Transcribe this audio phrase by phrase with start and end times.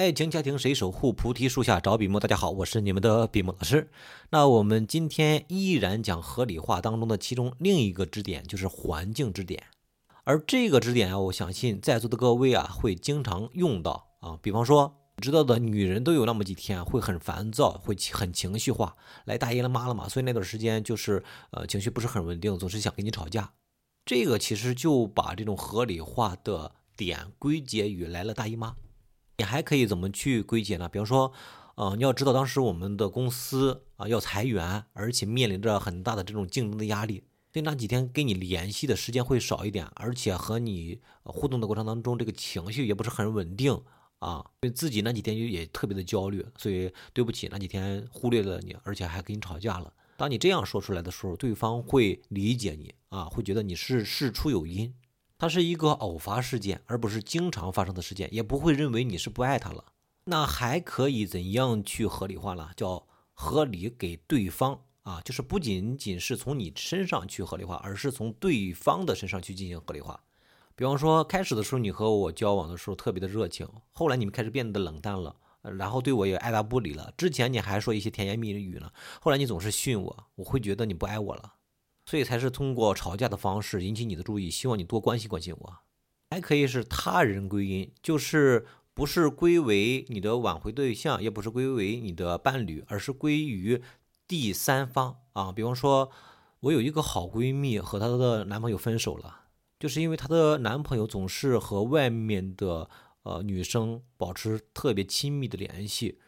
[0.00, 1.12] 爱情家庭谁守护？
[1.12, 2.18] 菩提树下找笔墨。
[2.18, 3.90] 大家好，我是你们的笔墨老师。
[4.30, 9.62] 那我们今天依然讲合理化当中的其中另一个支点，就是环境支点。
[10.24, 14.38] 而这个支点啊，我相信在座的各位啊会经常用到啊。
[14.40, 18.96] 比方说，知道的女人都有那么几天会很烦躁，会很情绪化，
[19.26, 23.52] 来大姨了妈了嘛，所以那段时间就是呃情绪不是很稳定，总是想跟你吵架。
[24.06, 28.74] 这个其实就把这种合理化的点归结于来了大姨妈。
[29.40, 30.86] 你还可以怎么去归结呢？
[30.86, 31.32] 比方说，
[31.76, 43.80] 呃，你要知道当时我们的公司啊要裁员，而且面临着很大的这种竞争的压力，所以那几天跟你联系的时间会少一点，而且和你互动的过程当中，这个情绪也不是很稳定
[44.18, 49.90] 啊，对自己那几天就也特别的焦虑，所以对不起，那几天忽略了你，而且还跟你吵架了。
[50.18, 54.92] 当你这样说出来的时候，对方会理解你啊，会觉得你是事出有因。
[55.40, 59.86] 它是一个偶发事件，而不是经常发生的事件，也不会认为你是不爱他了。
[60.24, 62.72] 那还可以怎样去合理化了？
[62.76, 70.22] 叫合理给对方啊，就是不仅仅是从你身上去合理化，而是从对方的身上去进行合理化。
[70.76, 77.14] 比方说，开始的时候你和我交往的时候特别的热情，后来你们开始变得冷淡了，然后对我也爱答不理了。
[77.16, 78.92] 之前你还说一些甜言蜜语呢，
[79.22, 81.54] 后来你总是训我，我会觉得你不爱我了。
[82.10, 85.76] 所以才是通过吵架的方式引起你的注意，希望你多关心关心我。
[86.32, 93.80] 还可以是他人归因，就是不是归为你的挽回对象，也不是归为你的伴侣，而是归于
[94.26, 95.52] 第三方啊。
[95.52, 96.10] 比方说，
[96.58, 99.42] 我有一个好闺蜜和她的男朋友分手了，
[99.78, 102.90] 就是因为她的男朋友总是和外面的
[103.22, 106.18] 呃女生保持特别亲密的联系，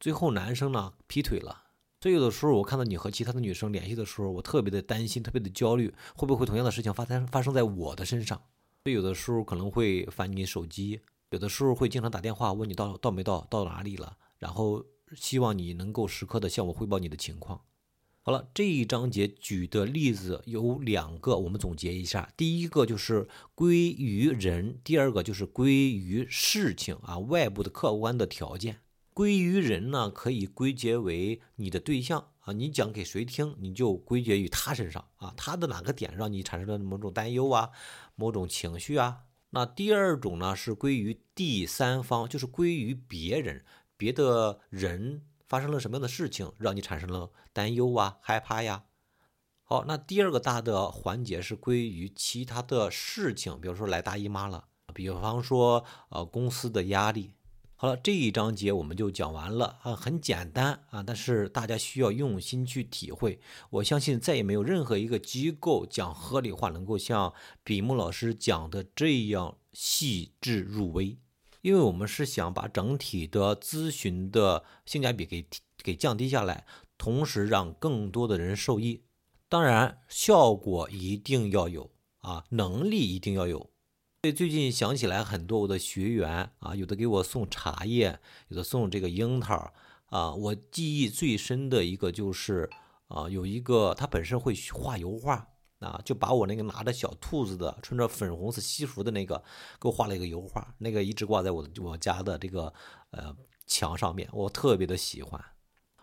[0.00, 1.64] 最后男生呢劈腿了。
[2.06, 8.40] 所以有的时候我看到你和其他的女生联系的时候，我特别的担心，特别的焦虑，会不会同样的事情发生发生在我的身上？
[8.84, 14.84] 所以有的时候可能会翻你手机，有的时候会经常打电话问你到到没到，到哪里了，然后
[15.16, 17.62] 希望你能够时刻的向我汇报你的情况。
[18.22, 28.78] 好了，这一章节举的例子有两个，我们总结一下：第一个就是归于人，第二个就是归于事情啊，外部的客观的条件。
[29.16, 37.70] 归于人呢，可以归结为你的对象啊，你讲给谁听，你就归结于他身上啊，他的哪个点让你产生了某种担忧啊，
[38.14, 39.22] 某种情绪啊？
[39.48, 43.64] 那第二种呢，是归于第三方，就是归于别人，
[43.96, 48.84] 别的人发生了什么样的事情，让你产生了担忧啊、害怕呀？
[49.62, 57.32] 好，那第二个大的环节是归于其他的事情，比如说来大姨妈了，比方说呃公司的压力。
[57.78, 63.38] 好了，这一章节我们就讲完了啊，很简单啊，但是大家需要用心去体会。
[63.68, 71.18] 我相信再也没有任何一个机构讲合理化能够像比木老师讲的这样细致入微，
[71.60, 75.46] 因为我们是想把整体的咨询的性价比给
[75.82, 76.64] 给降低下来，
[76.96, 79.02] 同时让更多的人受益。
[79.50, 83.68] 当然，效果一定要有啊，能力一定要有。
[84.32, 89.72] 最近想起来很多我的学员啊，有的给我送茶叶，有的送这个樱桃
[90.06, 90.32] 啊。
[90.34, 92.68] 我记忆最深的一个就是
[93.08, 95.46] 啊，有一个他本身会画油画
[95.80, 99.42] 啊，就把我那个拿着小兔子的、穿着粉红色西服的那个
[99.80, 102.72] 给我画了一个油画，那个一直挂在我我家的这个
[103.10, 103.34] 呃
[103.66, 105.42] 墙上面，我特别的喜欢。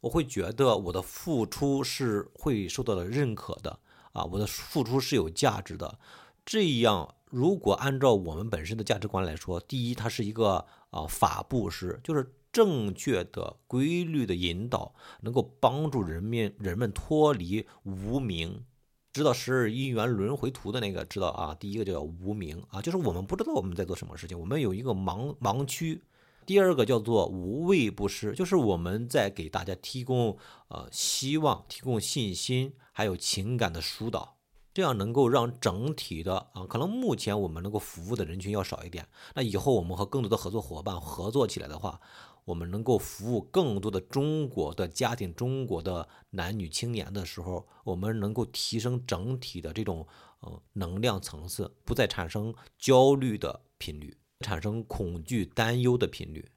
[0.00, 3.78] 我会觉得我的付出是会受到了认可的
[4.12, 5.98] 啊，我的付出是有价值的，
[6.44, 7.16] 这样。
[7.30, 18.64] 如果按照我们本身的价值观来说，第一，它是一个啊法布施，就是正确的、规律的引导，能够帮助人们人们脱离无名，
[19.12, 21.54] 知道十二因缘轮回图的那个知道啊。
[21.54, 26.02] 第一个叫无名啊，就是我们不知道我们在做什么事情，我们有一个盲盲区。
[26.46, 34.37] 第二个叫做无畏布施，就是我们在给大家提供呃希望、提供信心，还有情感的疏导。
[34.74, 39.08] 这样能够让整体的啊，可能目前我们能够服务的人群要少一点。
[39.34, 42.00] 那以后我们和更多的合作伙伴合作起来的话，
[42.44, 50.06] 我们能够服务更多的中国的家庭、中国的男女青年的时候，我们能够提升整体的这种
[50.40, 56.48] 呃能量层次，不再产生焦虑的频率，产生恐惧、担忧的频率，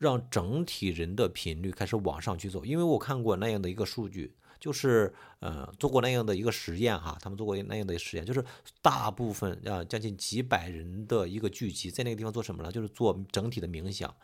[0.00, 2.64] 让整体人的频率开始往上去走。
[2.64, 4.34] 因为我看过那样的一个数据。
[4.58, 8.44] 就是呃做过那样的一个实验哈，他们做过那样的实验，就是
[8.82, 12.70] 大部分啊将近几百人的一个聚集在那个地方做什么呢？
[12.70, 14.14] 就是做整体的冥想。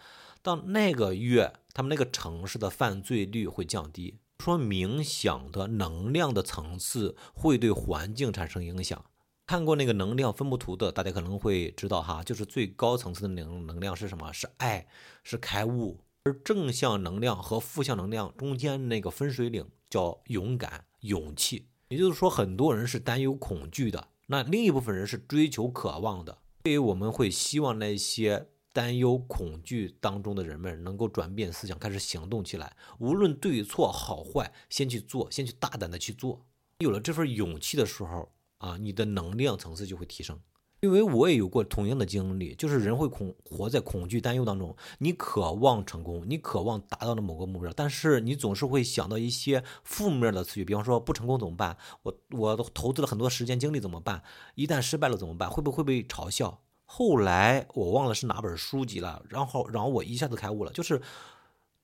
[0.43, 9.02] 到那个月，他们那个城市的犯罪率会降低，说冥想的能量的层次会对环境产生影响。
[9.46, 14.32] 看过那个能量分布图的，大家可能会知道哈，就是最高层次的能能量是什么？
[14.32, 14.88] 是爱，
[15.22, 16.00] 是开悟。
[16.25, 21.69] 而正向能量和负向能量中间那个分水岭叫勇敢、勇气。
[21.90, 26.38] 也就是说，很多人是担忧、恐惧的，那另一部分人是追求、渴望的。
[26.64, 32.76] 所以我们会希望那些担忧、恐惧当中的人们能够转变思想，开始行动起来。
[32.99, 36.44] 无论对错好坏，先去做，先去大胆的去做。
[36.78, 38.32] 有了这份勇气的时候。
[38.66, 40.40] 啊，你的能量层次就会提升，
[40.80, 44.74] 因为我也有过同样的经历，就是人会恐活在恐惧、担忧当中。
[44.98, 51.76] 你渴望成功，你渴望达到的某个目标，但是你总是会想到一些负面的词语，比方说不成功怎么办？
[52.02, 54.22] 我我投资了很多时间精力怎么办？
[54.56, 55.48] 一旦失败了怎么办？
[55.48, 56.62] 会不会被嘲笑？
[56.84, 61.00] 后来我忘了是哪本书籍了，然后然后我一下子开悟了，就是。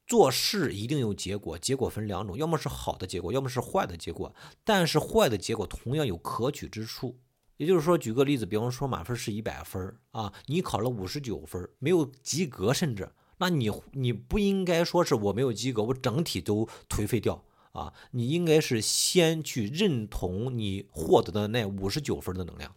[0.06, 4.34] 做事一定有结果，结果分两种，要么是好的结果，要么是坏的结果。
[4.64, 7.18] 但是坏的结果同样有可取之处。
[7.56, 13.08] 也就是说，举个例子，比方说满分是一百分啊，你考了五十九分，没有及格，甚至
[13.38, 17.92] 那你你不应该说是我没有及格，我整体都颓废掉啊。
[18.10, 22.74] 你应该是先去认同你获得的那五十九分的能量。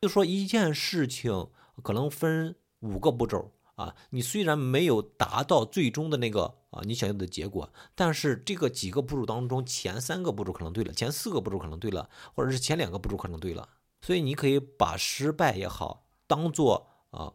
[0.00, 1.48] 就说一件事情
[1.82, 3.52] 可能分五个步骤。
[3.80, 13.66] 啊，你虽然没有达到最终的那个啊你想要的结果，但是这个几个步骤当中，前三个步骤可能对了，前四个步骤可能对了，或者是前两个步骤可能对了，
[14.02, 17.32] 所以你可以把失败也好当做啊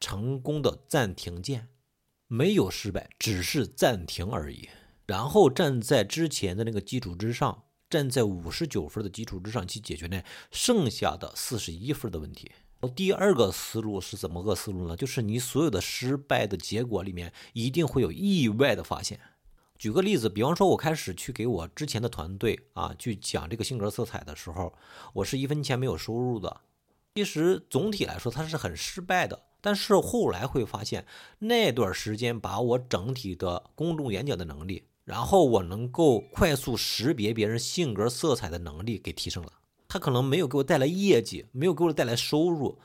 [0.00, 1.68] 成功的暂停键，
[2.26, 4.68] 没有失败，只是暂停而已。
[5.06, 12.50] 然后站在之前的那个基础之上，站在五十九分的基础之上去解决那剩下的四十一分的问题。
[12.88, 14.96] 第二个思路是怎么个思路呢？
[14.96, 19.20] 就是你所有的失败的结果里面，一定会有意外的发现。
[19.76, 24.72] 举个例子，比方说，我开始去给我之前的团队啊去讲这个性格色彩的时候，
[25.12, 26.60] 我是一分钱没有收入的。
[27.14, 29.42] 其实总体来说，它是很失败的。
[29.60, 31.06] 但是后来会发现，
[31.38, 39.52] 那段时间把我整体的公众演讲的能力，然后我能够快速识别别人性格色彩的能力给提升了。
[39.94, 42.80] 他可能没有给我带来业绩，没有给我带来收入。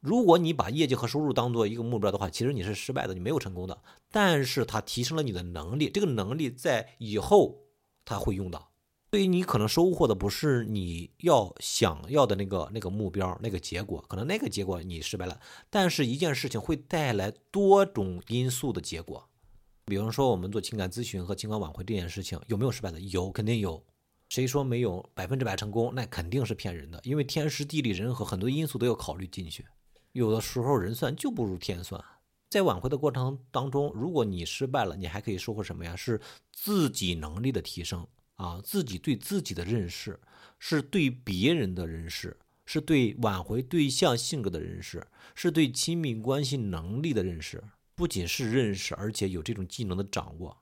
[0.00, 3.82] 如果你把业绩和收入当做一个目标的话，其实你是失败的，你没有成功的。
[4.10, 7.56] 但是它提升了你的能力，这个能力在以后
[8.04, 8.68] 他会用到。
[9.12, 15.40] 所以你可能收获的不是你要想要的那个那个目标那个结果，可能那个结果你失败了。
[15.70, 19.26] 但是一件事情会带来多种因素的结果。
[19.86, 23.00] 比方说我们做情感咨询和情感挽回这件事情，有没有失败的？
[23.00, 23.82] 有，肯定有。
[24.32, 25.94] 谁说没有百分之百成功？
[25.94, 29.66] 那肯定是骗人的，因为天时地利人和很多因素都要考虑进去。
[30.12, 32.02] 有的时候人算就不如天算。
[32.48, 35.94] 在挽回的过程当中，如果你失败了，你还可以收获什么呀？
[35.94, 36.18] 是
[36.50, 40.18] 自己能力的提升啊，自己对自己的认识，
[40.58, 42.34] 是对别人的认识，
[42.64, 47.62] 是对挽回对象性格的认识，是对亲密关系能力的认识。
[47.94, 50.56] 不仅是认识，而且有这种技能的掌握。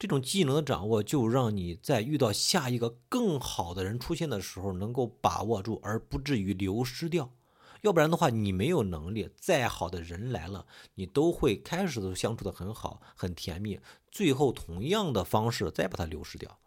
[0.00, 7.34] 这种技能的掌握，就让你在遇到下一个更好的人出现的时候，能够把握住，而不至于流失掉。
[7.82, 10.64] 要不然的话，你没有能力，再好的人来了，
[10.94, 13.78] 你都会开始都相处的很好，很甜蜜，
[14.10, 16.58] 最后同样的方式再把它流失掉。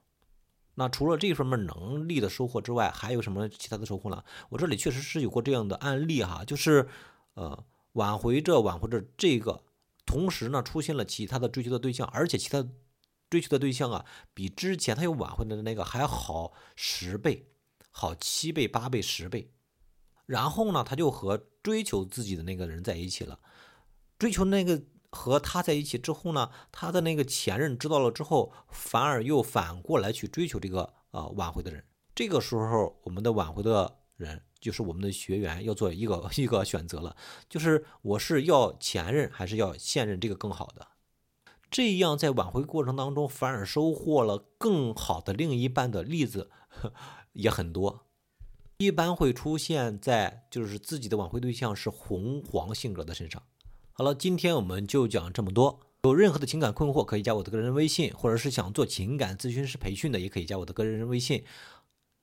[0.75, 4.23] 那除了这方面能力的收获之外，还有什么其他的收获呢？
[4.49, 6.87] 我这里确实是有过这样的案例哈，就是
[7.33, 7.63] 呃
[7.93, 9.63] 挽回着挽回着这个，
[10.05, 12.63] 同时呢出现了其他的追求的对象，而且其他。
[13.33, 17.47] 追求的对象啊，比之前他有挽回的那个还好十倍，
[17.89, 19.51] 好七倍、八倍、十倍。
[20.27, 23.39] 然后呢，他就和追求自己的那个人在一起了。
[24.19, 31.83] 追求那个和他在一起之后呢，他的那个前任知道了之后，反而又反过来去追求这个呃挽回的人。
[32.13, 37.17] 这个时候，我们的挽回的人就是我们的学员要做一个 一个选择了，
[37.49, 40.87] 就是我是要前任还是要现任这个更好的。
[41.73, 46.51] 这样在挽回过程当中，反而收获了更好的另一半的例子
[47.33, 48.05] 也很多。
[48.77, 53.41] 一般会出现在就是自己的挽回对象是红黄性格的身上。
[53.93, 55.79] 好了，今天我们就讲这么多。
[56.03, 61.43] 有任何的情感困惑，可以加我的个人微信，或者是想做情感咨询师培训的，也可以加我的个人微信。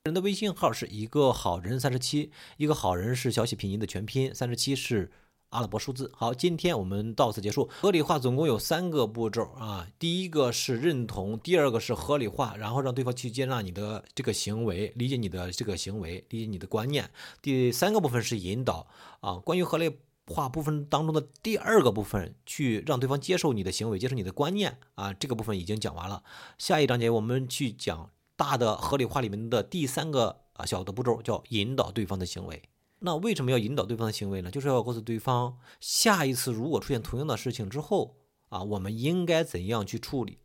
[0.04, 5.10] 人的微信号是一个好人三十七，一个好人是小写拼音的全拼，三十七是。
[5.50, 7.68] 阿拉伯数字好，今天我们到此结束。
[7.80, 17.10] 合理化总共有三个步骤啊，第一个是认同，第二个是合理化，然后让对方去接纳你的这个行为，理解你的这个行为，理解你的观念。
[17.42, 18.86] 第三个部分是引导
[19.18, 19.90] 啊，关于合理
[20.28, 26.22] 化部分当中的第二个部分，去让对方接受你的行为，接受你的观念啊，这个部分已经讲完了。
[26.58, 32.62] 下一章节我们去讲大的合理化里面的第三个啊小的步骤，叫引导对方的行为。
[33.00, 34.50] 那为什么要引导对方的行为呢？
[34.50, 38.16] 就是要告诉对方，下一次如果出现同样的事情之后
[38.50, 40.38] 啊，我们应该怎样去处理。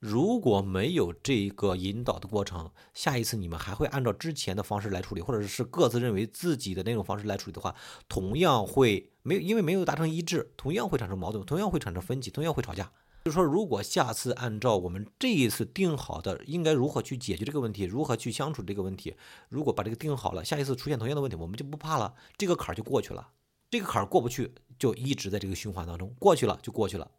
[0.00, 7.74] 如果没有这个引导的过程，下一次你们还会按照之前的方式来处理，或者是各自认为自己的那种方式来处理的话，
[8.06, 12.92] 同样会没有，因为没有达成一致，同样会产生矛盾，同样会产生分歧，同样会吵架。
[13.24, 19.16] 就是说，如果下次按照我们这一次定好的，应该如何去解决这个问题，如何去相处这个问题，
[19.48, 23.30] 如果把这个定好了，下一次出现同样的问题，我们就不怕了，这个坎儿就过去了。
[23.70, 27.10] 这个坎儿过不去，就一直在这个循环当中，过去了就过去了。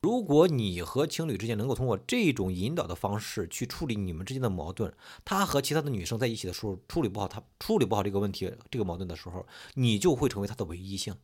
[0.00, 4.92] 如果你和情侣之间能够通过这种引导的方式去处理你们之间的矛盾，
[5.24, 11.14] 他和其他的女生在一起的时候处理不好，他处理不好这个问题、这个矛盾的时候，你就会成为他的唯一性。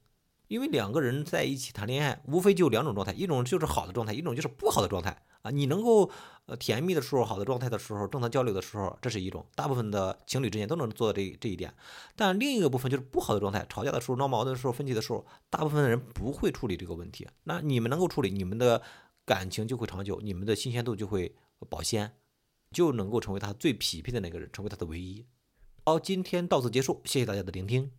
[0.49, 5.51] 因为两个人在一起谈恋爱，无非就两种状态，一种就是好的状态，一种就是不好的状态啊。
[5.51, 6.11] 你能够
[6.47, 11.73] 呃甜蜜的时候，好的状态的时候，正常交流的时候，这是一种，大部分的情侣之间都能做到这这一点。
[12.17, 17.29] 但另一个部分就是不好的状态，吵架的时候、闹矛盾的时候、分歧的时候，大部分的人不会处理这个问题。
[17.45, 18.83] 那你们能够处理，你们的
[19.27, 21.35] 感情就会长久，你们的新鲜度就会
[21.69, 22.15] 保鲜，
[22.73, 25.27] 就能够成为他最匹配的那个人，成为他的唯一。
[25.85, 27.91] 好，今天到此结束，谢谢大家的聆听。